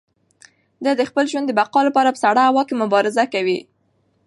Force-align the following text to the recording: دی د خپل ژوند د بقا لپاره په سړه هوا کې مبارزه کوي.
دی 0.83 0.91
د 0.97 1.01
خپل 1.09 1.25
ژوند 1.31 1.45
د 1.47 1.51
بقا 1.59 1.81
لپاره 1.87 2.09
په 2.11 2.19
سړه 2.23 2.41
هوا 2.49 2.63
کې 2.67 2.79
مبارزه 2.83 3.23
کوي. 3.33 3.59